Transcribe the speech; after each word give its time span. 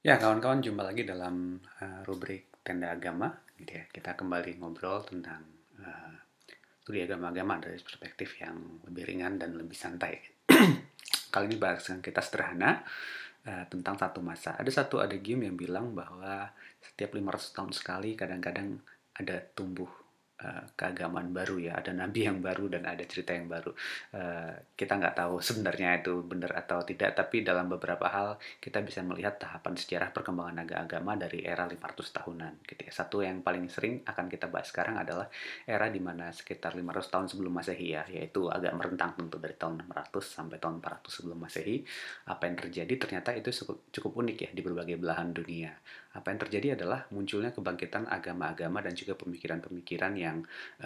Ya, 0.00 0.16
kawan-kawan 0.16 0.64
jumpa 0.64 0.80
lagi 0.80 1.04
dalam 1.04 1.60
uh, 1.60 2.00
rubrik 2.08 2.48
Tenda 2.64 2.88
Agama, 2.88 3.28
gitu 3.60 3.76
ya. 3.76 3.84
Kita 3.84 4.16
kembali 4.16 4.56
ngobrol 4.56 5.04
tentang 5.04 5.44
uh, 5.76 6.16
studi 6.80 7.04
agama-agama 7.04 7.60
dari 7.60 7.76
perspektif 7.76 8.40
yang 8.40 8.80
lebih 8.88 9.04
ringan 9.04 9.36
dan 9.36 9.60
lebih 9.60 9.76
santai. 9.76 10.16
Kali 11.36 11.52
ini 11.52 11.60
bahasan 11.60 12.00
kita 12.00 12.24
sederhana 12.24 12.80
uh, 13.44 13.68
tentang 13.68 14.00
satu 14.00 14.24
masa. 14.24 14.56
Ada 14.56 14.72
satu 14.72 15.04
adagium 15.04 15.44
yang 15.44 15.60
bilang 15.60 15.92
bahwa 15.92 16.48
setiap 16.80 17.12
500 17.20 17.56
tahun 17.60 17.72
sekali 17.76 18.16
kadang-kadang 18.16 18.80
ada 19.20 19.36
tumbuh 19.52 19.99
uh, 20.44 20.64
keagamaan 20.74 21.30
baru 21.30 21.60
ya 21.60 21.72
ada 21.78 21.92
nabi 21.92 22.26
yang 22.26 22.40
baru 22.40 22.72
dan 22.72 22.88
ada 22.88 23.04
cerita 23.04 23.36
yang 23.36 23.46
baru. 23.46 23.72
Uh, 24.12 24.52
kita 24.76 24.96
nggak 24.96 25.14
tahu 25.16 25.40
sebenarnya 25.40 26.00
itu 26.00 26.24
benar 26.24 26.56
atau 26.56 26.82
tidak 26.84 27.16
tapi 27.16 27.44
dalam 27.44 27.68
beberapa 27.68 28.08
hal 28.08 28.40
kita 28.60 28.80
bisa 28.84 29.04
melihat 29.04 29.36
tahapan 29.40 29.74
sejarah 29.76 30.10
perkembangan 30.12 30.66
agama 30.66 31.16
dari 31.16 31.44
era 31.44 31.64
500 31.64 32.16
tahunan 32.16 32.52
gitu 32.66 32.82
ya. 32.88 32.92
Satu 32.92 33.22
yang 33.24 33.44
paling 33.44 33.68
sering 33.68 34.04
akan 34.04 34.26
kita 34.28 34.48
bahas 34.48 34.68
sekarang 34.68 35.00
adalah 35.00 35.28
era 35.64 35.88
di 35.88 36.00
mana 36.00 36.32
sekitar 36.32 36.76
500 36.76 37.12
tahun 37.12 37.26
sebelum 37.30 37.52
masehi 37.52 37.86
ya 37.96 38.02
yaitu 38.08 38.48
agak 38.48 38.72
merentang 38.76 39.16
tentu 39.16 39.36
dari 39.36 39.56
tahun 39.56 39.84
600 39.88 40.20
sampai 40.20 40.56
tahun 40.56 40.80
400 40.82 41.08
sebelum 41.08 41.38
masehi. 41.38 41.76
Apa 42.28 42.46
yang 42.48 42.56
terjadi? 42.56 42.94
Ternyata 42.96 43.30
itu 43.36 43.50
cukup, 43.50 43.90
cukup 43.90 44.12
unik 44.24 44.36
ya 44.38 44.50
di 44.54 44.60
berbagai 44.62 44.96
belahan 45.00 45.32
dunia. 45.34 45.72
Apa 46.10 46.34
yang 46.34 46.42
terjadi 46.42 46.74
adalah 46.74 47.06
munculnya 47.14 47.54
kebangkitan 47.54 48.10
agama-agama 48.10 48.82
dan 48.82 48.98
juga 48.98 49.14
pemikiran-pemikiran 49.14 50.12
yang 50.18 50.29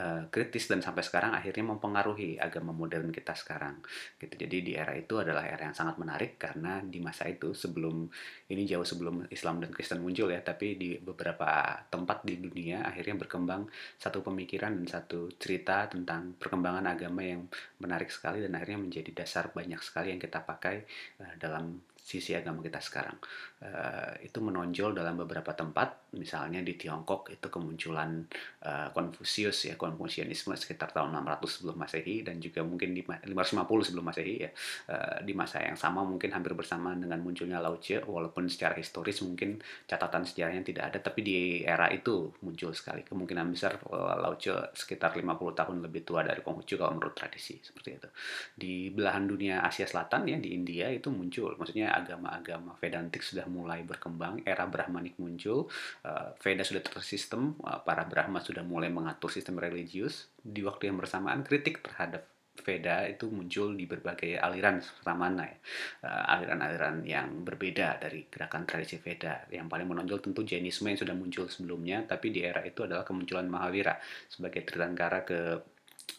uh, 0.00 0.22
kritis 0.32 0.64
dan 0.70 0.80
sampai 0.80 1.04
sekarang 1.04 1.36
akhirnya 1.36 1.76
mempengaruhi 1.76 2.40
agama 2.40 2.72
modern 2.72 3.12
kita 3.12 3.36
sekarang. 3.36 3.84
Gitu. 4.16 4.34
Jadi 4.40 4.56
di 4.64 4.72
era 4.72 4.96
itu 4.96 5.20
adalah 5.20 5.44
era 5.44 5.68
yang 5.68 5.76
sangat 5.76 6.00
menarik 6.00 6.40
karena 6.40 6.80
di 6.80 6.98
masa 7.04 7.28
itu 7.28 7.52
sebelum 7.52 8.08
ini 8.48 8.62
jauh 8.64 8.86
sebelum 8.86 9.28
Islam 9.28 9.60
dan 9.60 9.70
Kristen 9.70 10.00
muncul 10.00 10.32
ya, 10.32 10.40
tapi 10.40 10.78
di 10.80 10.96
beberapa 10.96 11.76
tempat 11.92 12.24
di 12.24 12.40
dunia 12.40 12.86
akhirnya 12.88 13.20
berkembang 13.20 13.68
satu 14.00 14.24
pemikiran 14.24 14.76
dan 14.80 14.86
satu 14.86 15.32
cerita 15.36 15.86
tentang 15.90 16.36
perkembangan 16.40 16.88
agama 16.88 17.20
yang 17.20 17.44
menarik 17.80 18.08
sekali 18.08 18.40
dan 18.40 18.56
akhirnya 18.56 18.80
menjadi 18.80 19.10
dasar 19.12 19.52
banyak 19.52 19.80
sekali 19.84 20.14
yang 20.14 20.20
kita 20.20 20.40
pakai 20.44 20.84
uh, 21.20 21.34
dalam 21.36 21.80
sisi 22.04 22.36
agama 22.36 22.60
kita 22.60 22.84
sekarang. 22.84 23.16
Uh, 23.64 24.12
itu 24.20 24.36
menonjol 24.44 24.92
dalam 24.92 25.16
beberapa 25.16 25.56
tempat, 25.56 26.12
misalnya 26.20 26.60
di 26.60 26.76
Tiongkok 26.76 27.32
itu 27.32 27.48
kemunculan 27.48 28.28
uh, 28.60 28.92
Konfusius 28.92 29.72
ya, 29.72 29.80
Konfusianisme 29.80 30.52
sekitar 30.52 30.92
tahun 30.92 31.16
600 31.16 31.48
sebelum 31.48 31.80
Masehi 31.80 32.20
dan 32.20 32.36
juga 32.44 32.60
mungkin 32.60 32.92
di 32.92 33.00
550 33.00 33.88
sebelum 33.88 34.04
Masehi 34.04 34.36
ya. 34.36 34.52
Uh, 34.84 35.24
di 35.24 35.32
masa 35.32 35.64
yang 35.64 35.80
sama 35.80 36.04
mungkin 36.04 36.28
hampir 36.36 36.52
bersamaan 36.52 37.00
dengan 37.00 37.24
munculnya 37.24 37.56
Lao 37.56 37.80
Tzu 37.80 38.04
walaupun 38.04 38.52
secara 38.52 38.76
historis 38.76 39.24
mungkin 39.24 39.64
catatan 39.88 40.28
sejarahnya 40.28 40.60
tidak 40.60 40.84
ada 40.92 40.98
tapi 41.00 41.24
di 41.24 41.64
era 41.64 41.88
itu 41.88 42.36
muncul 42.44 42.76
sekali. 42.76 43.00
Kemungkinan 43.00 43.48
besar 43.48 43.80
Lao 43.88 44.36
Tzu 44.36 44.76
sekitar 44.76 45.16
50 45.16 45.40
tahun 45.56 45.80
lebih 45.80 46.04
tua 46.04 46.20
dari 46.20 46.44
Konghucu 46.44 46.76
kalau 46.76 47.00
menurut 47.00 47.16
tradisi 47.16 47.56
seperti 47.64 47.96
itu. 47.96 48.08
Di 48.52 48.92
belahan 48.92 49.24
dunia 49.24 49.64
Asia 49.64 49.88
Selatan 49.88 50.28
ya 50.28 50.36
di 50.36 50.52
India 50.52 50.92
itu 50.92 51.08
muncul 51.08 51.56
maksudnya 51.56 51.93
agama-agama 51.94 52.74
Vedantik 52.82 53.22
sudah 53.22 53.46
mulai 53.46 53.86
berkembang, 53.86 54.42
era 54.42 54.66
Brahmanik 54.66 55.14
muncul, 55.20 55.70
uh, 56.04 56.34
Veda 56.42 56.66
sudah 56.66 56.82
tersistem, 56.82 57.54
uh, 57.62 57.80
para 57.82 58.02
Brahma 58.04 58.42
sudah 58.42 58.66
mulai 58.66 58.90
mengatur 58.90 59.30
sistem 59.30 59.62
religius. 59.62 60.28
Di 60.42 60.60
waktu 60.66 60.90
yang 60.90 60.98
bersamaan 60.98 61.46
kritik 61.46 61.80
terhadap 61.80 62.26
Veda 62.54 63.02
itu 63.10 63.26
muncul 63.26 63.74
di 63.74 63.82
berbagai 63.82 64.38
aliran 64.38 64.78
Ramana 65.02 65.42
ya. 65.42 65.58
Uh, 66.06 66.24
aliran-aliran 66.38 67.02
yang 67.02 67.42
berbeda 67.42 67.98
dari 67.98 68.30
gerakan 68.30 68.62
tradisi 68.62 69.02
Veda. 69.02 69.50
Yang 69.50 69.66
paling 69.66 69.88
menonjol 69.90 70.22
tentu 70.22 70.46
Jainisme 70.46 70.86
yang 70.86 71.00
sudah 71.00 71.16
muncul 71.18 71.50
sebelumnya, 71.50 72.06
tapi 72.06 72.30
di 72.30 72.46
era 72.46 72.62
itu 72.62 72.86
adalah 72.86 73.02
kemunculan 73.02 73.50
Mahavira 73.50 73.98
sebagai 74.30 74.62
Tirthankara 74.62 75.26
ke 75.26 75.38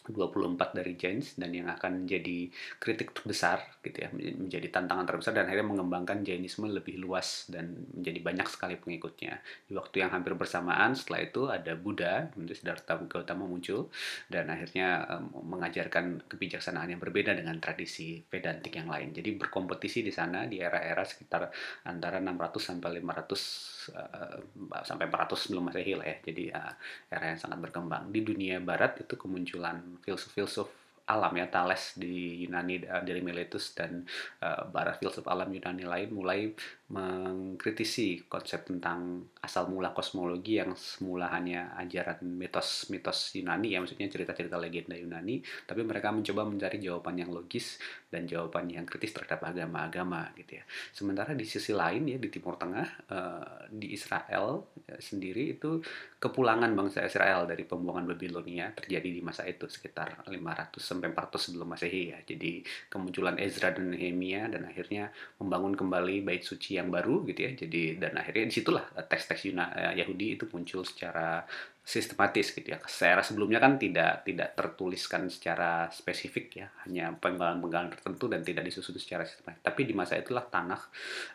24 0.06 0.78
dari 0.78 0.94
Jains 0.94 1.34
dan 1.34 1.50
yang 1.50 1.66
akan 1.66 2.06
menjadi 2.06 2.50
kritik 2.78 3.10
terbesar 3.10 3.58
gitu 3.82 4.06
ya 4.06 4.08
menjadi 4.14 4.70
tantangan 4.70 5.06
terbesar 5.06 5.34
dan 5.34 5.50
akhirnya 5.50 5.66
mengembangkan 5.66 6.22
Jainisme 6.22 6.70
lebih 6.70 6.98
luas 7.02 7.50
dan 7.50 7.86
menjadi 7.94 8.20
banyak 8.22 8.46
sekali 8.50 8.74
pengikutnya. 8.78 9.38
Di 9.66 9.74
waktu 9.74 10.06
yang 10.06 10.10
hampir 10.14 10.34
bersamaan 10.38 10.94
setelah 10.94 11.20
itu 11.22 11.42
ada 11.50 11.72
Buddha 11.74 12.30
Siddhartha 12.34 13.02
Gautama 13.06 13.46
muncul 13.46 13.90
dan 14.30 14.50
akhirnya 14.50 15.06
um, 15.10 15.54
mengajarkan 15.56 16.26
kebijaksanaan 16.30 16.94
yang 16.94 17.00
berbeda 17.02 17.34
dengan 17.34 17.58
tradisi 17.58 18.22
Vedantik 18.26 18.78
yang 18.78 18.90
lain. 18.90 19.10
Jadi 19.10 19.34
berkompetisi 19.34 20.06
di 20.06 20.12
sana 20.14 20.46
di 20.46 20.62
era-era 20.62 21.02
sekitar 21.02 21.50
antara 21.86 22.22
600 22.22 22.58
sampai 22.58 23.02
500 23.02 23.92
uh, 23.94 24.82
sampai 24.82 25.06
400 25.10 25.34
sebelum 25.34 25.70
masehi 25.70 25.94
lah 25.98 26.06
ya. 26.06 26.16
Jadi 26.22 26.44
uh, 26.54 26.72
era 27.10 27.34
yang 27.34 27.40
sangat 27.40 27.58
berkembang. 27.58 28.10
Di 28.10 28.20
dunia 28.22 28.58
barat 28.62 29.02
itu 29.02 29.14
kemunculan 29.18 29.75
filsuf-filsuf 30.04 30.86
alam 31.06 31.30
ya 31.38 31.46
Thales 31.46 31.94
di 31.94 32.42
Yunani 32.42 32.82
dari 32.82 33.22
Miletus 33.22 33.78
dan 33.78 34.02
uh, 34.42 34.66
para 34.74 34.98
filsuf 34.98 35.22
alam 35.30 35.46
Yunani 35.54 35.86
lain 35.86 36.10
mulai 36.10 36.50
mengkritisi 36.90 38.26
konsep 38.26 38.66
tentang 38.66 39.30
asal 39.46 39.70
mula 39.70 39.94
kosmologi 39.94 40.58
yang 40.58 40.74
semula 40.74 41.30
hanya 41.30 41.70
ajaran 41.78 42.18
mitos-mitos 42.26 43.38
Yunani 43.38 43.72
ya 43.72 43.78
maksudnya 43.78 44.10
cerita-cerita 44.10 44.58
legenda 44.58 44.98
Yunani 44.98 45.38
tapi 45.64 45.86
mereka 45.86 46.10
mencoba 46.10 46.42
mencari 46.42 46.82
jawaban 46.82 47.14
yang 47.14 47.30
logis 47.30 47.78
dan 48.16 48.24
jawaban 48.24 48.70
yang 48.72 48.88
kritis 48.88 49.12
terhadap 49.12 49.44
agama-agama 49.44 50.32
gitu 50.40 50.56
ya. 50.56 50.64
Sementara 50.94 51.36
di 51.36 51.44
sisi 51.44 51.76
lain 51.76 52.08
ya 52.08 52.16
di 52.16 52.32
Timur 52.32 52.56
Tengah 52.56 52.88
uh, 53.12 53.68
di 53.68 53.92
Israel 53.92 54.64
ya, 54.88 54.96
sendiri 54.96 55.58
itu 55.58 55.84
kepulangan 56.16 56.72
bangsa 56.72 57.04
Israel 57.04 57.44
dari 57.44 57.68
pembuangan 57.68 58.08
Babilonia 58.08 58.72
terjadi 58.72 59.10
di 59.12 59.20
masa 59.20 59.44
itu 59.44 59.68
sekitar 59.68 60.24
500 60.24 60.80
sampai 60.80 61.12
400 61.12 61.36
sebelum 61.36 61.68
Masehi 61.68 62.16
ya. 62.16 62.18
Jadi 62.24 62.64
kemunculan 62.88 63.36
Ezra 63.36 63.76
dan 63.76 63.92
Nehemia 63.92 64.48
dan 64.48 64.64
akhirnya 64.64 65.12
membangun 65.36 65.76
kembali 65.76 66.24
bait 66.24 66.40
suci 66.40 66.80
yang 66.80 66.88
baru 66.88 67.20
gitu 67.28 67.44
ya. 67.44 67.52
Jadi 67.52 68.00
dan 68.00 68.16
akhirnya 68.16 68.48
di 68.48 68.54
situlah 68.56 68.86
teks-teks 68.96 69.35
eh, 69.44 70.00
Yahudi 70.00 70.40
itu 70.40 70.44
muncul 70.48 70.82
secara 70.82 71.44
sistematis 71.86 72.50
gitu 72.50 72.74
ya. 72.74 72.82
Secara 72.82 73.22
sebelumnya 73.22 73.62
kan 73.62 73.78
tidak 73.78 74.26
tidak 74.26 74.58
tertuliskan 74.58 75.30
secara 75.30 75.86
spesifik 75.94 76.46
ya, 76.58 76.66
hanya 76.82 77.14
penggalan-penggalan 77.14 77.94
tertentu 77.94 78.26
dan 78.26 78.42
tidak 78.42 78.66
disusun 78.66 78.98
secara 78.98 79.22
sistematis. 79.22 79.62
Tapi 79.62 79.86
di 79.86 79.94
masa 79.94 80.18
itulah 80.18 80.42
tanah 80.50 80.82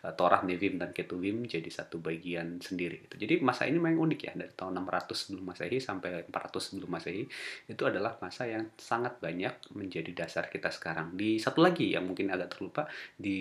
uh, 0.03 0.11
Torah, 0.11 0.43
Nevim 0.43 0.75
dan 0.75 0.91
Ketuvim 0.91 1.47
jadi 1.47 1.71
satu 1.71 2.03
bagian 2.03 2.59
sendiri 2.59 3.07
gitu. 3.07 3.15
Jadi 3.15 3.39
masa 3.39 3.63
ini 3.63 3.79
memang 3.79 4.03
unik 4.11 4.19
ya 4.27 4.33
dari 4.35 4.51
tahun 4.51 4.83
600 4.83 5.15
sebelum 5.15 5.45
Masehi 5.55 5.77
sampai 5.79 6.27
400 6.27 6.59
sebelum 6.59 6.89
Masehi 6.91 7.23
itu 7.71 7.83
adalah 7.87 8.19
masa 8.19 8.43
yang 8.43 8.67
sangat 8.75 9.23
banyak 9.23 9.71
menjadi 9.71 10.11
dasar 10.11 10.51
kita 10.51 10.67
sekarang. 10.67 11.15
Di 11.15 11.39
satu 11.39 11.63
lagi 11.63 11.95
yang 11.95 12.03
mungkin 12.03 12.27
agak 12.27 12.59
terlupa 12.59 12.91
di 13.15 13.39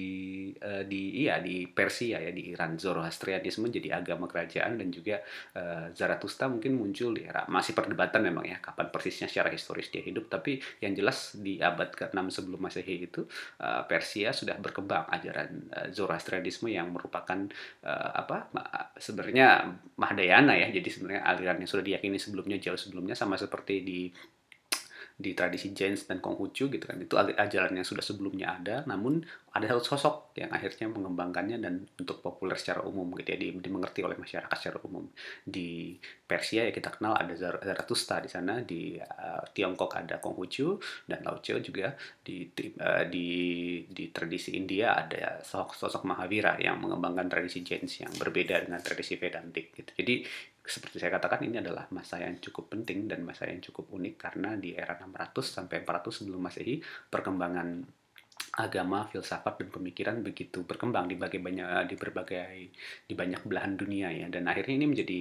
uh, 0.62 0.86
di 0.86 1.26
iya 1.26 1.42
di 1.42 1.66
Persia 1.66 2.22
ya 2.22 2.30
di 2.30 2.54
Iran 2.54 2.78
Zoroastrianisme 2.78 3.66
jadi 3.66 3.98
agama 3.98 4.30
kerajaan 4.30 4.78
dan 4.78 4.94
juga 4.94 5.18
uh, 5.58 5.90
Zarathustra 5.90 6.46
mungkin 6.46 6.78
muncul 6.78 6.99
muncul 7.00 7.16
era 7.16 7.48
masih 7.48 7.72
perdebatan 7.72 8.20
memang 8.20 8.44
ya 8.44 8.60
kapan 8.60 8.92
persisnya 8.92 9.24
secara 9.24 9.48
historis 9.48 9.88
dia 9.88 10.04
hidup. 10.04 10.28
Tapi 10.28 10.60
yang 10.84 10.92
jelas 10.92 11.40
di 11.40 11.56
abad 11.56 11.88
ke-6 11.96 12.20
sebelum 12.28 12.60
Masehi 12.60 13.08
itu 13.08 13.24
uh, 13.64 13.88
Persia 13.88 14.36
sudah 14.36 14.60
berkembang. 14.60 15.08
Ajaran 15.08 15.72
uh, 15.72 15.88
Zoroastrianisme 15.88 16.68
yang 16.68 16.92
merupakan 16.92 17.48
uh, 17.88 18.10
apa 18.12 18.52
sebenarnya 19.00 19.72
Mahdayana 19.96 20.60
ya. 20.60 20.68
Jadi 20.68 20.88
sebenarnya 20.92 21.24
aliran 21.24 21.56
yang 21.56 21.70
sudah 21.72 21.84
diyakini 21.88 22.20
sebelumnya 22.20 22.60
jauh 22.60 22.76
sebelumnya 22.76 23.16
sama 23.16 23.40
seperti 23.40 23.80
di 23.80 24.00
di 25.20 25.36
tradisi 25.36 25.76
Jains 25.76 26.08
dan 26.08 26.24
Konghucu 26.24 26.72
gitu 26.72 26.84
kan. 26.84 26.96
Itu 26.96 27.20
ajaran 27.20 27.76
yang 27.76 27.84
sudah 27.84 28.00
sebelumnya 28.00 28.56
ada 28.56 28.82
namun 28.88 29.20
ada 29.50 29.66
satu 29.66 29.82
sosok 29.82 30.14
yang 30.38 30.48
akhirnya 30.54 30.86
mengembangkannya 30.88 31.58
dan 31.60 31.84
untuk 31.98 32.22
populer 32.24 32.54
secara 32.54 32.86
umum 32.86 33.12
gitu 33.18 33.34
ya 33.34 33.38
dimengerti 33.52 34.00
oleh 34.00 34.16
masyarakat 34.16 34.56
secara 34.56 34.78
umum. 34.86 35.04
Di 35.44 35.98
Persia 36.00 36.64
ya 36.64 36.72
kita 36.72 36.94
kenal 36.96 37.18
ada 37.18 37.34
Zarathustra 37.36 38.22
di 38.24 38.30
sana 38.30 38.64
di 38.64 38.96
uh, 38.96 39.44
Tiongkok 39.52 39.92
ada 39.98 40.16
Konghucu 40.22 40.80
dan 41.04 41.20
Lao 41.26 41.42
Tzu 41.42 41.60
juga 41.60 41.92
di 42.22 42.48
uh, 42.80 43.04
di 43.10 43.28
di 43.90 44.04
tradisi 44.14 44.56
India 44.56 44.96
ada 44.96 45.44
sosok 45.44 45.76
sosok 45.76 46.02
Mahavira 46.08 46.56
yang 46.56 46.80
mengembangkan 46.80 47.28
tradisi 47.28 47.60
Jains 47.66 48.00
yang 48.00 48.14
berbeda 48.16 48.64
dengan 48.64 48.80
tradisi 48.80 49.18
Vedantik 49.18 49.74
gitu. 49.74 49.90
Jadi 49.98 50.14
seperti 50.70 51.02
saya 51.02 51.18
katakan 51.18 51.42
ini 51.42 51.58
adalah 51.58 51.90
masa 51.90 52.22
yang 52.22 52.38
cukup 52.38 52.70
penting 52.70 53.10
dan 53.10 53.26
masa 53.26 53.50
yang 53.50 53.58
cukup 53.58 53.90
unik 53.90 54.14
karena 54.14 54.54
di 54.54 54.72
era 54.78 54.94
600 54.94 55.42
sampai 55.42 55.82
400 55.82 56.22
sebelum 56.22 56.38
Masehi 56.38 56.78
perkembangan 57.10 57.98
agama, 58.56 59.06
filsafat 59.06 59.62
dan 59.62 59.68
pemikiran 59.70 60.16
begitu 60.22 60.66
berkembang 60.66 61.06
di 61.06 61.14
berbagai 61.14 61.42
banyak 61.42 61.68
di 61.86 61.96
berbagai 61.98 62.54
di 63.06 63.14
banyak 63.14 63.42
belahan 63.46 63.74
dunia 63.78 64.08
ya. 64.10 64.26
Dan 64.26 64.50
akhirnya 64.50 64.74
ini 64.74 64.86
menjadi 64.90 65.20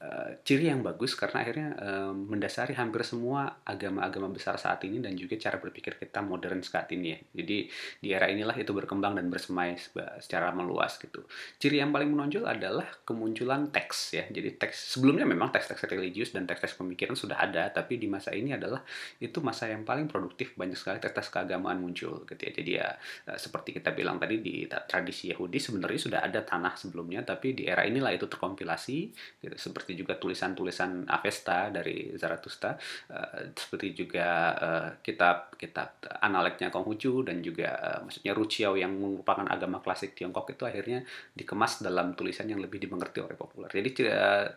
uh, 0.00 0.30
ciri 0.42 0.72
yang 0.72 0.80
bagus 0.80 1.12
karena 1.14 1.44
akhirnya 1.44 1.68
uh, 1.76 2.12
mendasari 2.12 2.72
hampir 2.76 3.04
semua 3.04 3.60
agama-agama 3.64 4.32
besar 4.32 4.56
saat 4.56 4.80
ini 4.88 4.98
dan 4.98 5.14
juga 5.14 5.36
cara 5.36 5.60
berpikir 5.60 6.00
kita 6.00 6.24
modern 6.24 6.64
saat 6.64 6.88
ini 6.92 7.06
ya. 7.14 7.18
Jadi 7.40 7.56
di 8.00 8.08
era 8.10 8.26
inilah 8.28 8.56
itu 8.56 8.72
berkembang 8.72 9.16
dan 9.16 9.28
bersemai 9.28 9.76
secara 10.20 10.50
meluas 10.56 10.96
gitu. 10.96 11.24
Ciri 11.60 11.80
yang 11.84 11.92
paling 11.92 12.10
menonjol 12.10 12.48
adalah 12.48 12.88
kemunculan 13.04 13.68
teks 13.68 14.16
ya. 14.16 14.24
Jadi 14.28 14.56
teks 14.56 14.96
sebelumnya 14.96 15.28
memang 15.28 15.52
teks-teks 15.52 15.84
religius 15.92 16.32
dan 16.32 16.48
teks-teks 16.48 16.80
pemikiran 16.80 17.14
sudah 17.14 17.36
ada, 17.36 17.68
tapi 17.70 18.00
di 18.00 18.08
masa 18.08 18.32
ini 18.32 18.56
adalah 18.56 18.80
itu 19.20 19.38
masa 19.44 19.68
yang 19.68 19.84
paling 19.84 20.08
produktif 20.08 20.56
banyak 20.56 20.76
sekali 20.76 20.98
teks-teks 20.98 21.28
keagamaan 21.28 21.76
muncul 21.78 22.24
gitu 22.24 22.40
ya. 22.40 22.52
Jadi 22.56 22.70
ya 22.80 22.88
uh, 23.28 23.38
seperti 23.38 23.76
kita 23.76 23.92
bilang 23.92 24.16
tadi 24.16 24.40
di 24.40 24.64
tradisi 24.66 25.28
Yahudi 25.30 25.58
sebenarnya 25.60 26.00
sudah 26.00 26.20
ada 26.24 26.40
tanah 26.40 26.74
sebelumnya, 26.74 27.20
tapi 27.22 27.52
di 27.52 27.68
era 27.68 27.84
inilah 27.84 28.10
itu 28.16 28.26
terkompilasi 28.26 28.96
gitu. 29.44 29.56
seperti 29.56 29.89
seperti 29.90 30.06
juga 30.06 30.14
tulisan-tulisan 30.22 31.10
Avesta 31.10 31.66
dari 31.74 32.14
Zarathustra, 32.14 32.78
uh, 33.10 33.50
seperti 33.50 33.90
juga 33.90 34.28
uh, 34.54 34.88
kitab 35.02 35.58
kitab 35.58 35.98
analeknya 36.22 36.70
Konghucu 36.70 37.26
dan 37.26 37.42
juga 37.42 37.74
uh, 37.74 37.98
maksudnya 38.06 38.30
Ruchiao 38.30 38.78
yang 38.78 38.94
merupakan 38.94 39.42
agama 39.50 39.82
klasik 39.82 40.14
Tiongkok 40.14 40.54
itu 40.54 40.62
akhirnya 40.62 41.02
dikemas 41.34 41.82
dalam 41.82 42.14
tulisan 42.14 42.46
yang 42.46 42.62
lebih 42.62 42.78
dimengerti 42.78 43.18
oleh 43.18 43.34
populer. 43.34 43.66
Jadi 43.66 43.88
ciri, 43.90 44.10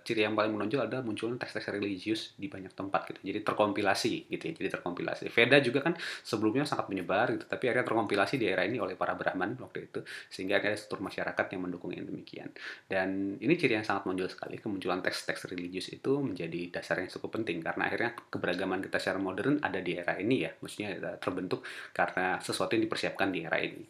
ciri 0.06 0.22
yang 0.22 0.38
paling 0.38 0.54
menonjol 0.54 0.86
adalah 0.86 1.02
munculnya 1.02 1.42
teks-teks 1.42 1.74
religius 1.74 2.38
di 2.38 2.46
banyak 2.46 2.78
tempat 2.78 3.10
gitu. 3.10 3.20
Jadi 3.34 3.40
terkompilasi 3.42 4.30
gitu 4.30 4.44
ya. 4.46 4.54
Jadi 4.54 4.70
terkompilasi. 4.70 5.34
Veda 5.34 5.58
juga 5.66 5.82
kan 5.82 5.98
sebelumnya 6.22 6.70
sangat 6.70 6.94
menyebar 6.94 7.34
gitu, 7.34 7.50
tapi 7.50 7.74
akhirnya 7.74 7.90
terkompilasi 7.90 8.38
di 8.38 8.46
era 8.46 8.62
ini 8.62 8.78
oleh 8.78 8.94
para 8.94 9.18
Brahman 9.18 9.58
waktu 9.58 9.90
itu 9.90 10.06
sehingga 10.30 10.62
ada 10.62 10.78
struktur 10.78 11.10
masyarakat 11.10 11.46
yang 11.58 11.62
mendukung 11.66 11.90
yang 11.90 12.06
demikian. 12.06 12.54
Dan 12.86 13.42
ini 13.42 13.58
ciri 13.58 13.82
yang 13.82 13.88
sangat 13.88 14.06
menonjol 14.06 14.30
sekali 14.30 14.62
kemunculan 14.62 15.02
teks 15.02 15.23
teks 15.26 15.48
religius 15.50 15.90
itu 15.90 16.20
menjadi 16.20 16.70
dasar 16.70 17.00
yang 17.00 17.10
cukup 17.10 17.42
penting 17.42 17.64
karena 17.64 17.88
akhirnya 17.88 18.12
keberagaman 18.30 18.84
kita 18.84 18.98
secara 19.00 19.20
modern 19.20 19.60
ada 19.64 19.80
di 19.80 19.96
era 19.96 20.16
ini 20.20 20.46
ya. 20.46 20.52
Maksudnya 20.60 20.90
eh, 20.96 21.18
terbentuk 21.20 21.64
karena 21.92 22.38
sesuatu 22.40 22.76
yang 22.76 22.84
dipersiapkan 22.86 23.30
di 23.32 23.40
era 23.44 23.58
ini. 23.60 23.84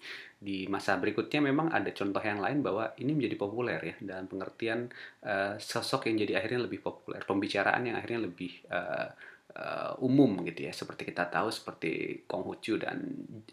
Di 0.43 0.67
masa 0.67 0.99
berikutnya 0.99 1.39
memang 1.39 1.71
ada 1.71 1.87
contoh 1.95 2.19
yang 2.19 2.43
lain 2.43 2.59
bahwa 2.59 2.91
ini 2.99 3.15
menjadi 3.15 3.35
populer 3.39 3.79
ya 3.79 3.95
dalam 4.03 4.27
pengertian 4.27 4.91
uh, 5.23 5.55
sosok 5.55 6.11
yang 6.11 6.19
jadi 6.19 6.43
akhirnya 6.43 6.67
lebih 6.67 6.83
populer 6.83 7.23
pembicaraan 7.23 7.87
yang 7.87 7.95
akhirnya 7.95 8.27
lebih 8.27 8.51
uh, 8.67 9.07
uh, 9.53 9.93
umum 10.01 10.41
gitu 10.47 10.65
ya. 10.65 10.73
Seperti 10.73 11.05
kita 11.07 11.29
tahu 11.29 11.51
seperti 11.53 12.23
Konghucu 12.25 12.79
dan 12.81 12.99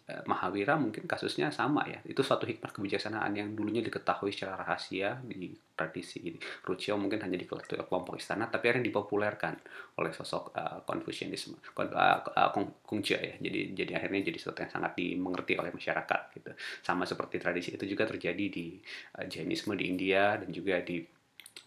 uh, 0.09 0.23
Mahavira 0.25 0.79
mungkin 0.81 1.05
kasusnya 1.05 1.53
sama 1.53 1.85
ya. 1.87 2.01
Itu 2.07 2.25
suatu 2.25 2.49
hikmat 2.49 2.73
kebijaksanaan 2.73 3.33
yang 3.37 3.49
dulunya 3.53 3.85
diketahui 3.85 4.33
secara 4.33 4.57
rahasia 4.61 5.21
di 5.25 5.53
tradisi 5.77 6.21
ini. 6.25 6.39
Ruchiao 6.65 7.01
mungkin 7.01 7.25
hanya 7.25 7.37
di 7.41 7.49
kelompok 7.49 8.21
istana 8.21 8.49
tapi 8.53 8.69
akhirnya 8.69 8.93
dipopulerkan 8.93 9.55
oleh 10.01 10.13
sosok 10.13 10.53
uh, 10.57 10.79
Confucianisme 10.85 11.57
uh, 11.57 11.85
uh, 12.21 12.51
Konghucu 12.53 13.17
ya. 13.17 13.37
Jadi 13.37 13.77
jadi 13.77 13.93
akhirnya 14.01 14.33
jadi 14.33 14.39
sesuatu 14.41 14.65
yang 14.65 14.73
sangat 14.73 14.93
dimengerti 14.97 15.57
oleh 15.61 15.73
masyarakat 15.73 16.21
gitu. 16.37 16.51
Sama 16.85 17.05
seperti 17.05 17.37
tradisi 17.41 17.77
itu 17.77 17.85
juga 17.85 18.09
terjadi 18.09 18.47
di 18.49 18.81
uh, 19.21 19.27
Jainisme 19.29 19.77
di 19.77 19.85
India 19.89 20.41
dan 20.41 20.49
juga 20.53 20.81
di 20.81 21.20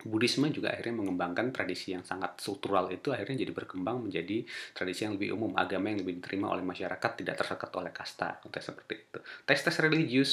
Buddhisme 0.03 0.51
juga 0.51 0.75
akhirnya 0.75 0.99
mengembangkan 0.99 1.55
tradisi 1.55 1.95
yang 1.95 2.03
sangat 2.03 2.35
struktural 2.43 2.91
itu 2.91 3.15
akhirnya 3.15 3.47
jadi 3.47 3.55
berkembang 3.55 4.03
menjadi 4.03 4.43
tradisi 4.75 5.07
yang 5.07 5.15
lebih 5.15 5.31
umum, 5.31 5.55
agama 5.55 5.95
yang 5.95 6.03
lebih 6.03 6.19
diterima 6.19 6.51
oleh 6.51 6.63
masyarakat, 6.63 7.11
tidak 7.23 7.35
tersekat 7.39 7.71
oleh 7.79 7.91
kasta, 7.95 8.43
seperti 8.43 8.93
itu. 8.99 9.19
Tes-tes 9.47 9.75
religius 9.79 10.31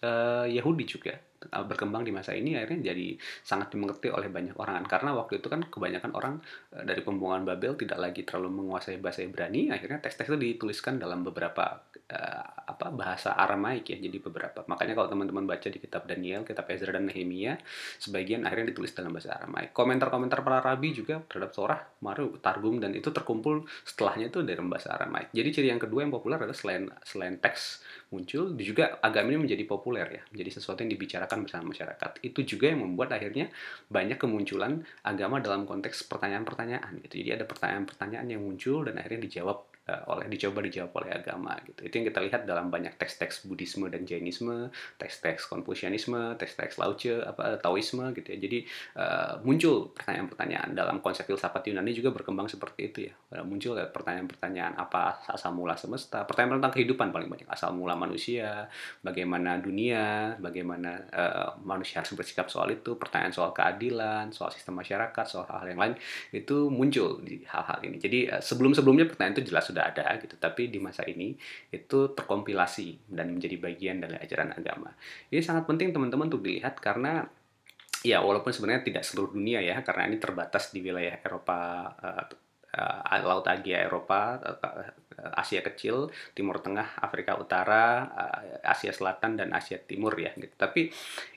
uh, 0.00 0.48
Yahudi 0.48 0.84
juga 0.88 1.14
berkembang 1.48 2.04
di 2.04 2.12
masa 2.12 2.36
ini 2.36 2.52
akhirnya 2.52 2.92
jadi 2.92 3.16
sangat 3.40 3.72
dimengerti 3.72 4.12
oleh 4.12 4.28
banyak 4.28 4.60
orang 4.60 4.84
karena 4.84 5.16
waktu 5.16 5.40
itu 5.40 5.48
kan 5.48 5.64
kebanyakan 5.64 6.12
orang 6.12 6.34
uh, 6.76 6.84
dari 6.84 7.00
pembuangan 7.00 7.48
Babel 7.48 7.78
tidak 7.80 7.96
lagi 7.96 8.22
terlalu 8.26 8.60
menguasai 8.60 9.00
bahasa 9.00 9.24
Ibrani, 9.24 9.72
akhirnya 9.72 10.02
tes-tes 10.02 10.26
itu 10.26 10.36
dituliskan 10.36 10.98
dalam 10.98 11.22
beberapa 11.22 11.80
uh, 12.10 12.44
apa 12.66 12.90
bahasa 12.90 13.34
Aramaik 13.34 13.90
ya, 13.90 13.98
jadi 13.98 14.18
beberapa. 14.18 14.66
Makanya 14.66 14.98
kalau 14.98 15.08
teman-teman 15.10 15.44
baca 15.46 15.68
di 15.70 15.78
kitab 15.78 16.06
Daniel, 16.06 16.42
kitab 16.42 16.66
Ezra 16.70 16.96
dan 16.96 17.06
Nehemia, 17.06 17.58
sebagian 17.98 18.46
akhirnya 18.46 18.74
ditulis 18.74 18.90
dalam 18.94 19.14
bahasa 19.14 19.34
Aramaik. 19.36 19.70
Komentar-komentar 19.70 20.42
para 20.42 20.58
rabi 20.62 20.90
juga 20.94 21.22
terhadap 21.26 21.50
Torah, 21.54 21.80
Maru, 22.02 22.38
Targum 22.38 22.82
dan 22.82 22.92
itu 22.92 23.10
terkumpul 23.10 23.66
setelahnya 23.86 24.28
itu 24.32 24.42
dalam 24.42 24.66
bahasa 24.66 24.94
Aramaik. 24.94 25.30
Jadi 25.30 25.48
ciri 25.54 25.68
yang 25.70 25.80
kedua 25.80 26.02
yang 26.02 26.12
populer 26.12 26.38
adalah 26.38 26.56
selain 26.56 26.90
selain 27.06 27.38
teks 27.38 27.82
muncul, 28.10 28.58
juga 28.58 28.98
agama 28.98 29.30
ini 29.30 29.46
menjadi 29.46 29.62
populer 29.70 30.06
ya, 30.18 30.22
menjadi 30.34 30.58
sesuatu 30.58 30.82
yang 30.82 30.90
dibicarakan 30.90 31.29
bersama 31.38 31.70
masyarakat. 31.70 32.10
Itu 32.26 32.42
juga 32.42 32.74
yang 32.74 32.82
membuat 32.82 33.14
akhirnya 33.14 33.46
banyak 33.86 34.18
kemunculan 34.18 34.82
agama 35.06 35.38
dalam 35.38 35.62
konteks 35.62 36.10
pertanyaan-pertanyaan 36.10 36.98
gitu. 37.06 37.22
Jadi 37.22 37.30
ada 37.38 37.44
pertanyaan-pertanyaan 37.46 38.26
yang 38.26 38.42
muncul 38.42 38.82
dan 38.82 38.98
akhirnya 38.98 39.30
dijawab 39.30 39.69
oleh 40.08 40.26
dicoba 40.30 40.62
dijawab 40.62 40.92
oleh 41.02 41.10
agama 41.16 41.52
gitu. 41.66 41.80
Itu 41.86 41.94
yang 42.00 42.06
kita 42.10 42.20
lihat 42.22 42.42
dalam 42.46 42.70
banyak 42.70 42.96
teks-teks 42.96 43.46
Buddhisme 43.46 43.90
dan 43.90 44.06
Jainisme, 44.06 44.70
teks-teks 44.96 45.50
Konfusianisme, 45.50 46.36
teks-teks 46.38 46.78
Laoce, 46.78 47.22
apa 47.24 47.58
Taoisme 47.58 48.10
gitu 48.16 48.28
ya. 48.34 48.38
Jadi 48.38 48.58
uh, 48.96 49.40
muncul 49.42 49.90
pertanyaan-pertanyaan 49.96 50.72
dalam 50.76 51.02
konsep 51.04 51.26
filsafat 51.26 51.66
Yunani 51.66 51.90
juga 51.96 52.14
berkembang 52.14 52.46
seperti 52.46 52.80
itu 52.90 52.98
ya. 53.10 53.14
Muncul 53.46 53.78
pertanyaan-pertanyaan 53.78 54.74
apa 54.78 55.22
asal 55.30 55.54
mula 55.54 55.78
semesta, 55.78 56.26
pertanyaan 56.26 56.58
tentang 56.58 56.74
kehidupan 56.74 57.08
paling 57.14 57.30
banyak, 57.30 57.48
asal 57.50 57.70
mula 57.72 57.94
manusia, 57.94 58.66
bagaimana 59.00 59.58
dunia, 59.62 60.34
bagaimana 60.42 60.90
uh, 61.10 61.48
manusia 61.62 62.02
harus 62.02 62.12
bersikap 62.14 62.50
soal 62.50 62.70
itu, 62.74 62.98
pertanyaan 62.98 63.32
soal 63.32 63.54
keadilan, 63.54 64.34
soal 64.34 64.50
sistem 64.50 64.78
masyarakat, 64.78 65.24
soal 65.26 65.46
hal-hal 65.46 65.68
yang 65.70 65.80
lain 65.80 65.94
itu 66.34 66.68
muncul 66.68 67.22
di 67.22 67.42
hal-hal 67.46 67.78
ini. 67.86 67.96
Jadi 67.96 68.18
sebelum-sebelumnya 68.42 69.06
pertanyaan 69.06 69.34
itu 69.38 69.50
jelas 69.54 69.64
sudah 69.70 69.79
sudah 69.80 69.96
ada 69.96 70.20
gitu. 70.20 70.36
Tapi 70.36 70.68
di 70.68 70.76
masa 70.76 71.08
ini 71.08 71.32
itu 71.72 72.12
terkompilasi 72.12 73.08
dan 73.08 73.32
menjadi 73.32 73.56
bagian 73.56 74.04
dari 74.04 74.20
ajaran 74.20 74.52
agama. 74.52 74.92
Ini 75.32 75.40
sangat 75.40 75.64
penting 75.64 75.96
teman-teman 75.96 76.28
untuk 76.28 76.44
dilihat 76.44 76.76
karena 76.76 77.24
ya 78.04 78.20
walaupun 78.20 78.52
sebenarnya 78.52 78.84
tidak 78.84 79.04
seluruh 79.04 79.32
dunia 79.32 79.60
ya 79.64 79.80
karena 79.80 80.08
ini 80.08 80.16
terbatas 80.20 80.72
di 80.72 80.84
wilayah 80.84 81.20
Eropa 81.24 81.88
uh, 82.00 82.24
uh, 82.76 83.22
Laut 83.26 83.46
Asia 83.46 83.86
Eropa 83.86 84.38
uh, 84.40 85.00
Asia 85.36 85.60
Kecil, 85.60 86.08
Timur 86.32 86.64
Tengah, 86.64 86.96
Afrika 87.00 87.36
Utara, 87.36 88.08
eh, 88.08 88.64
Asia 88.64 88.88
Selatan 88.88 89.36
dan 89.36 89.52
Asia 89.52 89.76
Timur 89.76 90.16
ya 90.16 90.32
gitu. 90.32 90.52
Tapi 90.56 90.88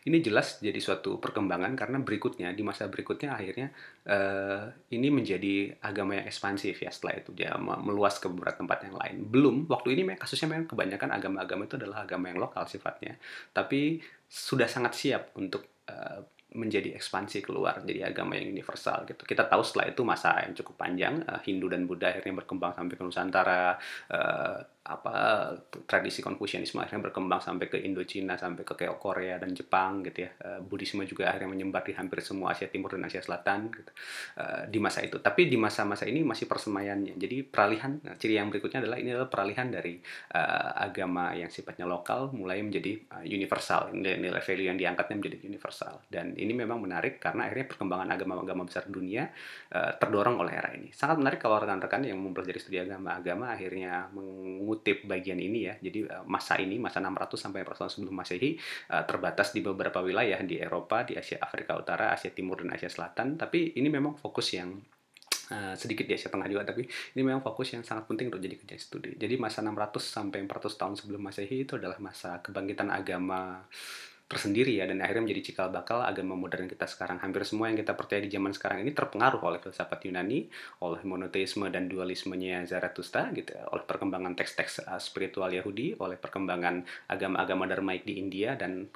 ini 0.07 0.18
jelas 0.24 0.63
jadi 0.63 0.77
suatu 0.80 1.19
perkembangan 1.19 1.75
karena 1.75 2.00
berikutnya 2.00 2.56
di 2.56 2.63
masa 2.63 2.88
berikutnya 2.88 3.35
akhirnya 3.35 3.71
uh, 4.07 4.68
ini 4.91 5.07
menjadi 5.12 5.80
agama 5.83 6.19
yang 6.19 6.27
ekspansif 6.27 6.75
ya 6.83 6.91
setelah 6.91 7.24
itu 7.24 7.31
dia 7.35 7.56
meluas 7.59 8.19
ke 8.19 8.27
beberapa 8.27 8.63
tempat 8.63 8.88
yang 8.88 8.95
lain. 8.95 9.15
Belum 9.27 9.56
waktu 9.68 10.00
ini 10.00 10.15
kasusnya 10.15 10.51
memang 10.51 10.68
kebanyakan 10.71 11.09
agama-agama 11.15 11.68
itu 11.68 11.75
adalah 11.80 12.04
agama 12.04 12.31
yang 12.31 12.40
lokal 12.40 12.68
sifatnya, 12.68 13.16
tapi 13.56 13.99
sudah 14.28 14.68
sangat 14.68 14.95
siap 14.95 15.35
untuk 15.40 15.83
uh, 15.87 16.23
menjadi 16.54 16.94
ekspansi 16.94 17.42
keluar 17.42 17.81
jadi 17.81 18.14
agama 18.14 18.38
yang 18.38 18.54
universal 18.54 19.06
gitu. 19.10 19.26
Kita 19.26 19.50
tahu 19.50 19.62
setelah 19.66 19.90
itu 19.90 20.02
masa 20.06 20.38
yang 20.45 20.54
cukup 20.54 20.78
panjang 20.78 21.26
Hindu 21.44 21.69
dan 21.69 21.90
Buddha 21.90 22.14
akhirnya 22.14 22.40
berkembang 22.45 22.78
sampai 22.78 22.95
ke 22.95 23.04
Nusantara 23.04 23.78
apa 24.83 25.47
tradisi 25.87 26.19
Konfusianisme 26.19 26.83
akhirnya 26.83 27.07
berkembang 27.07 27.40
sampai 27.40 27.71
ke 27.71 27.80
Indochina 27.80 28.35
sampai 28.35 28.68
ke 28.68 28.75
Korea 28.99 29.40
dan 29.40 29.56
Jepang 29.56 30.04
gitu 30.04 30.28
ya. 30.28 30.31
Buddhisme 30.59 31.07
juga 31.07 31.31
akhirnya 31.31 31.56
menyebar 31.56 31.87
di 31.87 31.95
hampir 31.95 32.19
semua 32.19 32.52
Asia 32.52 32.68
Timur 32.68 32.92
dan 32.92 33.07
Asia 33.07 33.23
Selatan 33.23 33.71
gitu, 33.71 33.92
uh, 34.44 34.68
di 34.68 34.83
masa 34.83 34.99
itu. 34.99 35.23
Tapi 35.23 35.47
di 35.47 35.56
masa-masa 35.56 36.04
ini 36.04 36.19
masih 36.28 36.52
persemaiannya 36.52 37.16
jadi 37.16 37.47
peralihan 37.47 37.95
nah, 38.04 38.19
ciri 38.19 38.35
yang 38.35 38.52
berikutnya 38.52 38.83
adalah 38.83 38.99
ini 38.99 39.16
adalah 39.16 39.31
peralihan 39.31 39.71
dari 39.71 40.04
uh, 40.35 40.75
agama 40.75 41.31
yang 41.31 41.47
sifatnya 41.47 41.87
lokal 41.87 42.35
mulai 42.35 42.59
menjadi 42.59 43.23
universal. 43.23 43.95
Nilai 43.95 44.44
value 44.44 44.68
yang 44.68 44.75
diangkatnya 44.75 45.16
menjadi 45.16 45.37
universal. 45.47 46.04
Dan 46.11 46.35
ini 46.35 46.52
memang 46.52 46.83
menarik 46.83 47.23
karena 47.23 47.47
akhirnya 47.47 47.71
perkembangan 47.71 48.19
agama-agama 48.19 48.68
besar 48.68 48.83
dunia 48.92 49.31
terdorong 49.71 50.44
oleh 50.44 50.54
era 50.54 50.69
ini. 50.75 50.92
Sangat 50.92 51.18
menarik 51.18 51.40
kalau 51.40 51.57
rekan-rekan 51.61 52.04
yang 52.06 52.19
mempelajari 52.19 52.59
studi 52.59 52.78
agama-agama 52.81 53.54
akhirnya 53.54 54.11
meng 54.11 54.66
mengutip 54.73 55.06
bagian 55.06 55.37
ini 55.37 55.69
ya. 55.69 55.77
Jadi 55.77 56.09
eh, 56.09 56.25
masa 56.25 56.57
ini, 56.57 56.81
masa 56.81 56.97
600 56.97 57.37
sampai 57.37 57.61
400 57.61 57.94
sebelum 57.94 58.15
Masehi 58.18 58.57
eh, 58.89 59.03
terbatas 59.06 59.53
di 59.53 59.61
beberapa 59.61 60.01
wilayah 60.01 60.42
di 60.42 60.57
Eropa, 60.57 61.06
di 61.06 61.13
Asia 61.13 61.37
Afrika 61.37 61.77
Utara, 61.77 62.09
Asia 62.09 62.33
Timur 62.33 62.65
dan 62.65 62.73
Asia 62.73 62.89
Selatan. 62.89 63.37
Tapi 63.37 63.77
ini 63.77 63.94
memang 63.94 64.18
fokus 64.18 64.57
yang 64.57 64.73
Uh, 65.44 65.75
sedikit 65.75 66.07
di 66.07 66.15
Asia 66.15 66.31
Tengah 66.31 66.47
juga 66.47 66.63
tapi 66.63 66.87
ini 66.87 67.21
memang 67.21 67.44
fokus 67.44 67.75
yang 67.75 67.83
sangat 67.83 68.07
penting 68.07 68.31
untuk 68.31 68.39
jadi 68.39 68.56
kerja 68.56 68.80
studi. 68.80 69.11
Jadi 69.19 69.35
masa 69.35 69.59
600 69.59 69.99
sampai 69.99 70.39
400 70.39 70.80
tahun 70.80 70.95
sebelum 70.95 71.19
Masehi 71.19 71.68
itu 71.68 71.75
adalah 71.75 71.99
masa 71.99 72.39
kebangkitan 72.39 72.87
agama 72.87 73.59
tersendiri 74.33 74.81
ya 74.81 74.90
dan 74.90 74.97
akhirnya 75.06 75.30
menjadi 75.30 75.54
cikal 75.54 75.69
bakal 75.69 76.02
agama 76.02 76.33
modern 76.33 76.66
kita 76.66 76.90
sekarang. 76.90 77.21
Hampir 77.21 77.45
semua 77.45 77.69
yang 77.69 77.78
kita 77.78 77.94
percaya 77.94 78.25
di 78.25 78.33
zaman 78.33 78.49
sekarang 78.49 78.81
ini 78.81 78.90
terpengaruh 78.90 79.37
oleh 79.45 79.61
filsafat 79.61 80.09
Yunani, 80.09 80.49
oleh 80.81 81.02
monoteisme 81.06 81.69
dan 81.69 81.85
dualismenya 81.85 82.66
Zarathustra 82.66 83.30
gitu, 83.37 83.54
ya, 83.54 83.69
oleh 83.69 83.85
perkembangan 83.85 84.33
teks-teks 84.33 84.90
uh, 84.90 84.97
spiritual 84.97 85.54
Yahudi, 85.54 85.94
oleh 86.02 86.18
perkembangan 86.18 86.81
agama-agama 87.13 87.69
Dharmaik 87.69 88.09
di 88.09 88.18
India 88.18 88.57
dan 88.57 88.90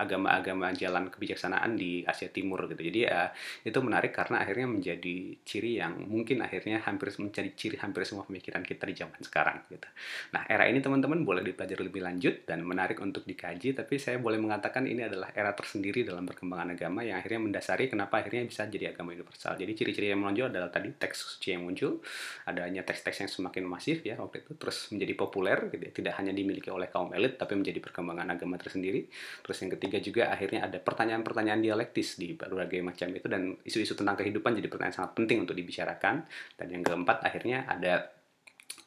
agama-agama 0.00 0.72
jalan 0.72 1.12
kebijaksanaan 1.12 1.76
di 1.76 2.00
Asia 2.08 2.32
Timur 2.32 2.64
gitu. 2.72 2.80
Jadi 2.80 3.00
ya 3.04 3.28
itu 3.60 3.78
menarik 3.84 4.16
karena 4.16 4.40
akhirnya 4.40 4.72
menjadi 4.72 5.36
ciri 5.44 5.82
yang 5.84 6.08
mungkin 6.08 6.40
akhirnya 6.40 6.80
hampir 6.86 7.12
menjadi 7.20 7.50
ciri 7.52 7.76
hampir 7.82 8.08
semua 8.08 8.24
pemikiran 8.24 8.64
kita 8.64 8.88
di 8.88 8.94
zaman 8.96 9.20
sekarang 9.20 9.66
gitu. 9.68 9.88
Nah, 10.32 10.48
era 10.48 10.64
ini 10.70 10.80
teman-teman 10.80 11.26
boleh 11.26 11.42
dipelajari 11.44 11.82
lebih 11.84 12.02
lanjut 12.06 12.34
dan 12.48 12.62
menarik 12.62 13.02
untuk 13.02 13.26
dikaji, 13.26 13.76
tapi 13.76 13.98
saya 14.00 14.16
boleh 14.16 14.38
mengatakan 14.46 14.86
ini 14.86 15.02
adalah 15.10 15.34
era 15.34 15.50
tersendiri 15.50 16.06
dalam 16.06 16.22
perkembangan 16.22 16.78
agama 16.78 17.02
yang 17.02 17.18
akhirnya 17.18 17.42
mendasari 17.42 17.90
kenapa 17.90 18.22
akhirnya 18.22 18.46
bisa 18.46 18.70
jadi 18.70 18.94
agama 18.94 19.10
universal. 19.10 19.58
Jadi 19.58 19.72
ciri-ciri 19.74 20.14
yang 20.14 20.22
menonjol 20.22 20.54
adalah 20.54 20.70
tadi 20.70 20.94
teks 20.94 21.26
suci 21.36 21.58
yang 21.58 21.66
muncul, 21.66 21.98
adanya 22.46 22.86
teks-teks 22.86 23.26
yang 23.26 23.30
semakin 23.30 23.66
masif 23.66 24.06
ya 24.06 24.14
waktu 24.22 24.46
itu, 24.46 24.54
terus 24.54 24.94
menjadi 24.94 25.12
populer, 25.18 25.58
gitu 25.74 25.82
ya. 25.82 25.92
tidak 25.92 26.14
hanya 26.22 26.30
dimiliki 26.30 26.70
oleh 26.70 26.86
kaum 26.86 27.10
elit, 27.10 27.34
tapi 27.34 27.58
menjadi 27.58 27.82
perkembangan 27.82 28.38
agama 28.38 28.54
tersendiri. 28.56 29.10
Terus 29.42 29.56
yang 29.66 29.70
ketiga 29.74 29.98
juga 29.98 30.22
akhirnya 30.30 30.64
ada 30.64 30.78
pertanyaan-pertanyaan 30.78 31.60
dialektis 31.60 32.16
di 32.16 32.38
berbagai 32.38 32.78
macam 32.86 33.10
itu 33.10 33.26
dan 33.26 33.58
isu-isu 33.66 33.98
tentang 33.98 34.14
kehidupan 34.22 34.54
jadi 34.54 34.70
pertanyaan 34.70 34.96
sangat 35.02 35.12
penting 35.18 35.42
untuk 35.42 35.58
dibicarakan. 35.58 36.22
Dan 36.54 36.66
yang 36.70 36.82
keempat 36.86 37.26
akhirnya 37.26 37.66
ada 37.66 38.16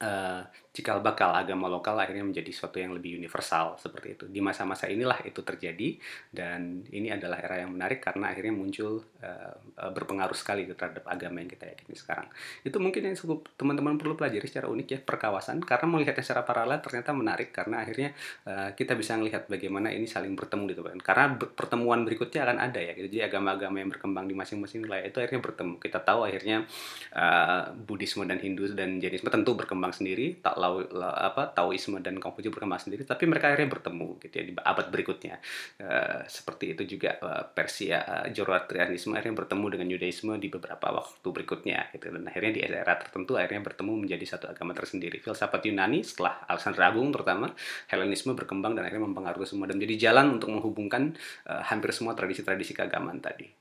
uh, 0.03 0.41
cikal 0.79 1.03
bakal 1.03 1.35
agama 1.35 1.67
lokal 1.67 1.99
akhirnya 1.99 2.23
menjadi 2.23 2.47
sesuatu 2.55 2.79
yang 2.79 2.95
lebih 2.95 3.19
universal 3.19 3.75
seperti 3.75 4.15
itu. 4.15 4.25
Di 4.31 4.39
masa-masa 4.39 4.87
inilah 4.87 5.19
itu 5.27 5.43
terjadi 5.43 5.99
dan 6.31 6.87
ini 6.95 7.11
adalah 7.11 7.43
era 7.43 7.59
yang 7.59 7.75
menarik 7.75 7.99
karena 7.99 8.31
akhirnya 8.31 8.55
muncul 8.55 9.03
uh, 9.19 9.53
berpengaruh 9.91 10.33
sekali 10.33 10.63
terhadap 10.71 11.03
agama 11.03 11.43
yang 11.43 11.51
kita 11.51 11.67
yakini 11.67 11.99
sekarang. 11.99 12.31
Itu 12.63 12.79
mungkin 12.79 13.11
yang 13.11 13.19
cukup 13.19 13.51
teman-teman 13.59 13.99
perlu 13.99 14.15
pelajari 14.15 14.47
secara 14.47 14.71
unik 14.71 14.87
ya 14.87 14.99
perkawasan 15.03 15.59
karena 15.59 15.85
melihatnya 15.91 16.23
secara 16.23 16.47
paralel 16.47 16.79
ternyata 16.79 17.11
menarik 17.11 17.51
karena 17.51 17.83
akhirnya 17.83 18.09
uh, 18.47 18.71
kita 18.71 18.95
bisa 18.95 19.19
melihat 19.19 19.51
bagaimana 19.51 19.91
ini 19.91 20.07
saling 20.07 20.31
bertemu 20.39 20.63
gitu 20.71 20.81
kan. 20.87 20.97
Karena 21.03 21.25
pertemuan 21.35 22.07
berikutnya 22.07 22.47
akan 22.47 22.57
ada 22.71 22.79
ya. 22.79 22.95
Jadi 22.95 23.19
agama-agama 23.19 23.83
yang 23.83 23.91
berkembang 23.91 24.31
di 24.31 24.35
masing-masing 24.37 24.87
wilayah 24.87 25.03
itu 25.03 25.19
akhirnya 25.19 25.43
bertemu. 25.43 25.75
Kita 25.83 25.99
tahu 25.99 26.23
akhirnya 26.23 26.63
uh, 27.11 27.75
Buddhisme 27.75 28.23
dan 28.23 28.39
Hindu 28.39 28.71
dan 28.71 29.03
Jainisme 29.03 29.27
tentu 29.27 29.57
berkembang 29.59 29.91
sendiri 29.91 30.39
tak 30.39 30.55
lau, 30.77 31.09
apa 31.09 31.49
Taoisme 31.49 31.97
dan 32.05 32.21
Konghucu 32.21 32.53
berkembang 32.53 32.77
sendiri 32.77 33.07
tapi 33.07 33.25
mereka 33.25 33.49
akhirnya 33.49 33.69
bertemu 33.73 34.07
gitu 34.21 34.33
ya 34.37 34.43
di 34.45 34.53
abad 34.53 34.87
berikutnya. 34.93 35.35
Uh, 35.81 36.21
seperti 36.29 36.77
itu 36.77 36.97
juga 36.97 37.17
uh, 37.23 37.43
Persia 37.49 38.05
uh, 38.05 38.27
Zoroastrianisme 38.29 39.17
akhirnya 39.17 39.35
bertemu 39.41 39.65
dengan 39.73 39.87
Yudaisme 39.89 40.33
di 40.37 40.47
beberapa 40.53 40.87
waktu 40.93 41.27
berikutnya 41.27 41.89
gitu. 41.95 42.13
Dan 42.13 42.23
akhirnya 42.29 42.51
di 42.53 42.61
era 42.61 42.93
tertentu 42.95 43.35
akhirnya 43.35 43.65
bertemu 43.65 43.93
menjadi 44.05 44.25
satu 44.37 44.45
agama 44.51 44.77
tersendiri. 44.77 45.17
Filsafat 45.19 45.65
Yunani 45.65 46.05
setelah 46.05 46.45
Alexander 46.45 46.85
Agung 46.85 47.09
terutama 47.09 47.51
Helenisme 47.89 48.37
berkembang 48.37 48.77
dan 48.77 48.85
akhirnya 48.85 49.09
mempengaruhi 49.09 49.49
semua 49.49 49.65
dan 49.65 49.81
menjadi 49.81 50.09
jalan 50.09 50.37
untuk 50.37 50.53
menghubungkan 50.53 51.17
uh, 51.49 51.65
hampir 51.65 51.89
semua 51.95 52.13
tradisi-tradisi 52.13 52.77
keagamaan 52.77 53.19
tadi 53.19 53.58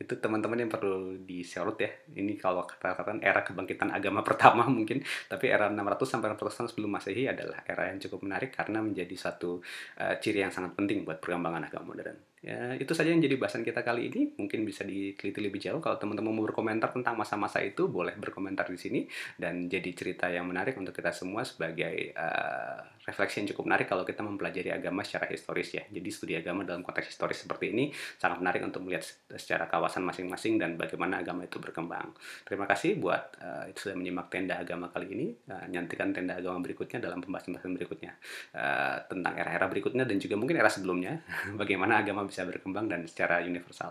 itu 0.00 0.16
teman-teman 0.16 0.64
yang 0.64 0.72
perlu 0.72 1.20
disorot 1.28 1.76
ya. 1.76 1.92
Ini 2.16 2.40
kalau 2.40 2.64
kata-kata 2.64 3.20
era 3.20 3.44
kebangkitan 3.44 3.92
agama 3.92 4.24
pertama 4.28 4.64
mungkin, 4.64 5.04
tapi 5.28 5.52
era 5.52 5.68
600 5.68 6.08
sampai 6.08 6.32
600 6.32 6.56
tahun 6.56 6.68
sebelum 6.72 6.90
Masehi 6.90 7.28
adalah 7.28 7.60
era 7.68 7.92
yang 7.92 8.00
cukup 8.00 8.24
menarik 8.24 8.56
karena 8.56 8.80
menjadi 8.80 9.12
satu 9.12 9.60
uh, 10.00 10.14
ciri 10.16 10.40
yang 10.40 10.50
sangat 10.50 10.72
penting 10.72 11.04
buat 11.04 11.20
perkembangan 11.20 11.68
agama 11.68 11.92
modern. 11.92 12.29
Ya, 12.40 12.72
itu 12.72 12.96
saja 12.96 13.12
yang 13.12 13.20
jadi 13.20 13.36
bahasan 13.36 13.60
kita 13.60 13.84
kali 13.84 14.08
ini. 14.08 14.32
Mungkin 14.32 14.64
bisa 14.64 14.80
diteliti 14.80 15.44
lebih 15.44 15.60
jauh. 15.60 15.76
Kalau 15.76 16.00
teman-teman 16.00 16.32
mau 16.32 16.48
berkomentar 16.48 16.88
tentang 16.88 17.12
masa-masa 17.12 17.60
itu, 17.60 17.84
boleh 17.84 18.16
berkomentar 18.16 18.64
di 18.72 18.80
sini. 18.80 19.00
Dan 19.36 19.68
jadi 19.68 19.92
cerita 19.92 20.24
yang 20.32 20.48
menarik 20.48 20.72
untuk 20.80 20.96
kita 20.96 21.12
semua 21.12 21.44
sebagai 21.44 22.16
uh, 22.16 22.80
refleksi 23.04 23.44
yang 23.44 23.48
cukup 23.52 23.68
menarik 23.68 23.86
kalau 23.92 24.08
kita 24.08 24.24
mempelajari 24.24 24.72
agama 24.72 25.04
secara 25.04 25.28
historis 25.28 25.68
ya. 25.76 25.84
Jadi 25.84 26.08
studi 26.08 26.32
agama 26.32 26.64
dalam 26.64 26.80
konteks 26.80 27.12
historis 27.12 27.44
seperti 27.44 27.76
ini 27.76 27.92
sangat 28.16 28.40
menarik 28.40 28.64
untuk 28.64 28.88
melihat 28.88 29.04
secara 29.36 29.68
kawasan 29.68 30.00
masing-masing 30.08 30.56
dan 30.56 30.80
bagaimana 30.80 31.20
agama 31.20 31.44
itu 31.44 31.60
berkembang. 31.60 32.16
Terima 32.48 32.64
kasih 32.64 32.96
buat 32.96 33.36
uh, 33.36 33.68
sudah 33.76 34.00
menyimak 34.00 34.32
tenda 34.32 34.56
agama 34.56 34.88
kali 34.88 35.12
ini. 35.12 35.26
Uh, 35.44 35.68
nyantikan 35.68 36.08
tenda 36.16 36.40
agama 36.40 36.64
berikutnya 36.64 37.04
dalam 37.04 37.20
pembahasan-pembahasan 37.20 37.76
berikutnya. 37.76 38.12
Uh, 38.56 38.96
tentang 39.12 39.36
era-era 39.36 39.68
berikutnya 39.68 40.08
dan 40.08 40.16
juga 40.16 40.40
mungkin 40.40 40.56
era 40.56 40.72
sebelumnya. 40.72 41.20
bagaimana 41.60 42.00
agama 42.00 42.29
bisa 42.30 42.46
berkembang 42.46 42.86
dan 42.86 43.04
secara 43.10 43.42
universal. 43.42 43.90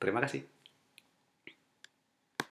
Terima 0.00 0.24
kasih. 0.24 0.55